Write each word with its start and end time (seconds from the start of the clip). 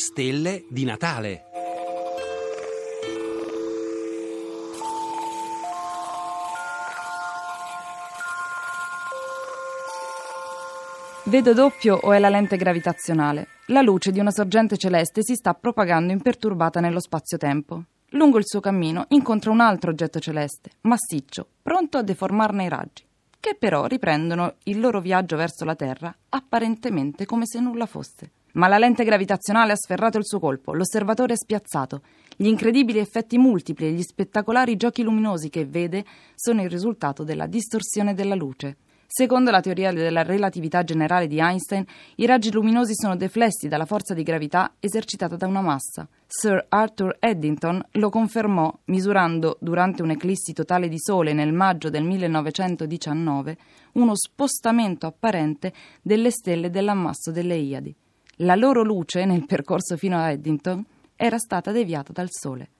stelle 0.00 0.64
di 0.66 0.84
Natale. 0.84 1.44
Vedo 11.24 11.52
doppio 11.52 11.96
o 11.96 12.12
è 12.12 12.18
la 12.18 12.30
lente 12.30 12.56
gravitazionale? 12.56 13.48
La 13.66 13.82
luce 13.82 14.10
di 14.10 14.18
una 14.18 14.30
sorgente 14.30 14.78
celeste 14.78 15.22
si 15.22 15.34
sta 15.34 15.52
propagando 15.52 16.12
imperturbata 16.14 16.80
nello 16.80 16.98
spazio-tempo. 16.98 17.84
Lungo 18.12 18.38
il 18.38 18.46
suo 18.46 18.60
cammino 18.60 19.04
incontra 19.08 19.50
un 19.50 19.60
altro 19.60 19.90
oggetto 19.90 20.18
celeste, 20.18 20.70
massiccio, 20.80 21.46
pronto 21.62 21.98
a 21.98 22.02
deformarne 22.02 22.64
i 22.64 22.68
raggi, 22.70 23.04
che 23.38 23.54
però 23.54 23.84
riprendono 23.84 24.54
il 24.64 24.80
loro 24.80 25.00
viaggio 25.00 25.36
verso 25.36 25.66
la 25.66 25.76
Terra 25.76 26.12
apparentemente 26.30 27.26
come 27.26 27.44
se 27.44 27.60
nulla 27.60 27.84
fosse. 27.84 28.30
Ma 28.52 28.68
la 28.68 28.78
lente 28.78 29.04
gravitazionale 29.04 29.72
ha 29.72 29.76
sferrato 29.76 30.18
il 30.18 30.26
suo 30.26 30.40
colpo, 30.40 30.72
l'osservatore 30.72 31.34
è 31.34 31.36
spiazzato. 31.36 32.02
Gli 32.36 32.46
incredibili 32.46 32.98
effetti 32.98 33.38
multipli 33.38 33.86
e 33.86 33.92
gli 33.92 34.02
spettacolari 34.02 34.76
giochi 34.76 35.02
luminosi 35.02 35.50
che 35.50 35.66
vede 35.66 36.04
sono 36.34 36.62
il 36.62 36.70
risultato 36.70 37.22
della 37.22 37.46
distorsione 37.46 38.14
della 38.14 38.34
luce. 38.34 38.76
Secondo 39.12 39.50
la 39.50 39.60
teoria 39.60 39.92
della 39.92 40.22
relatività 40.22 40.84
generale 40.84 41.26
di 41.26 41.40
Einstein, 41.40 41.84
i 42.14 42.26
raggi 42.26 42.52
luminosi 42.52 42.92
sono 42.94 43.16
deflessi 43.16 43.66
dalla 43.66 43.84
forza 43.84 44.14
di 44.14 44.22
gravità 44.22 44.74
esercitata 44.78 45.34
da 45.34 45.48
una 45.48 45.60
massa. 45.60 46.08
Sir 46.28 46.64
Arthur 46.68 47.16
Eddington 47.18 47.84
lo 47.94 48.08
confermò 48.08 48.72
misurando, 48.84 49.58
durante 49.60 50.02
un'eclissi 50.02 50.52
totale 50.52 50.86
di 50.86 50.98
Sole 51.00 51.32
nel 51.32 51.52
maggio 51.52 51.90
del 51.90 52.04
1919, 52.04 53.56
uno 53.94 54.14
spostamento 54.14 55.08
apparente 55.08 55.72
delle 56.00 56.30
stelle 56.30 56.70
dell'ammasso 56.70 57.32
delle 57.32 57.56
Iadi. 57.56 57.92
La 58.42 58.54
loro 58.54 58.82
luce, 58.82 59.26
nel 59.26 59.44
percorso 59.44 59.98
fino 59.98 60.16
a 60.16 60.30
Eddington, 60.30 60.82
era 61.14 61.36
stata 61.36 61.72
deviata 61.72 62.10
dal 62.10 62.28
Sole. 62.30 62.70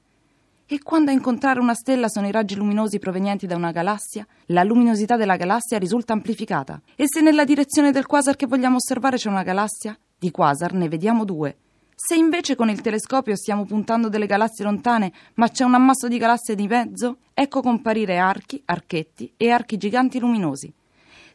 E 0.64 0.78
quando 0.82 1.10
a 1.10 1.12
incontrare 1.12 1.60
una 1.60 1.74
stella 1.74 2.08
sono 2.08 2.26
i 2.26 2.30
raggi 2.30 2.54
luminosi 2.54 2.98
provenienti 2.98 3.46
da 3.46 3.56
una 3.56 3.70
galassia, 3.70 4.26
la 4.46 4.62
luminosità 4.62 5.18
della 5.18 5.36
galassia 5.36 5.76
risulta 5.76 6.14
amplificata. 6.14 6.80
E 6.96 7.04
se 7.06 7.20
nella 7.20 7.44
direzione 7.44 7.92
del 7.92 8.06
quasar 8.06 8.36
che 8.36 8.46
vogliamo 8.46 8.76
osservare 8.76 9.18
c'è 9.18 9.28
una 9.28 9.42
galassia, 9.42 9.98
di 10.18 10.30
quasar 10.30 10.72
ne 10.72 10.88
vediamo 10.88 11.26
due. 11.26 11.56
Se 11.94 12.14
invece 12.14 12.56
con 12.56 12.70
il 12.70 12.80
telescopio 12.80 13.36
stiamo 13.36 13.66
puntando 13.66 14.08
delle 14.08 14.24
galassie 14.24 14.64
lontane, 14.64 15.12
ma 15.34 15.48
c'è 15.48 15.64
un 15.64 15.74
ammasso 15.74 16.08
di 16.08 16.16
galassie 16.16 16.54
di 16.54 16.66
mezzo, 16.68 17.18
ecco 17.34 17.60
comparire 17.60 18.16
archi, 18.16 18.62
archetti 18.64 19.30
e 19.36 19.50
archi 19.50 19.76
giganti 19.76 20.18
luminosi. 20.20 20.72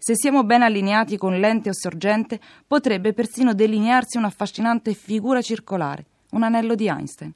Se 0.07 0.13
siamo 0.15 0.43
ben 0.43 0.61
allineati 0.61 1.17
con 1.17 1.39
lente 1.39 1.69
o 1.69 1.73
sorgente, 1.73 2.39
potrebbe 2.67 3.13
persino 3.13 3.55
delinearsi 3.55 4.17
un'affascinante 4.17 4.93
figura 4.93 5.41
circolare, 5.41 6.05
un 6.33 6.43
anello 6.43 6.75
di 6.75 6.85
Einstein. 6.87 7.33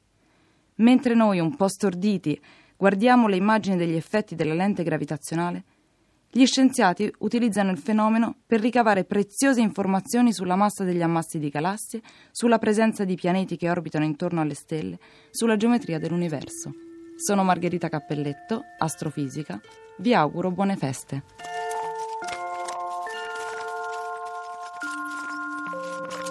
Mentre 0.76 1.16
noi, 1.16 1.40
un 1.40 1.56
po' 1.56 1.68
storditi, 1.68 2.40
guardiamo 2.78 3.28
le 3.28 3.38
immagini 3.38 3.76
degli 3.76 3.96
effetti 3.96 4.36
della 4.36 4.54
lente 4.54 4.84
gravitazionale, 4.84 5.64
gli 6.30 6.46
scienziati 6.46 7.12
utilizzano 7.22 7.72
il 7.72 7.80
fenomeno 7.80 8.36
per 8.46 8.60
ricavare 8.60 9.04
preziose 9.04 9.62
informazioni 9.62 10.32
sulla 10.32 10.56
massa 10.56 10.84
degli 10.84 11.02
ammassi 11.02 11.40
di 11.40 11.50
galassie, 11.50 12.04
sulla 12.30 12.60
presenza 12.60 13.04
di 13.04 13.16
pianeti 13.16 13.58
che 13.58 13.68
orbitano 13.68 14.06
intorno 14.06 14.42
alle 14.42 14.54
stelle, 14.54 15.00
sulla 15.32 15.58
geometria 15.58 15.98
dell'universo. 15.98 16.72
Sono 17.16 17.44
Margherita 17.44 17.90
Cappelletto, 17.90 18.62
astrofisica. 18.78 19.60
Vi 19.98 20.14
auguro 20.14 20.52
buone 20.52 20.76
feste. 20.76 21.49
Thank 26.00 26.28
you. 26.28 26.29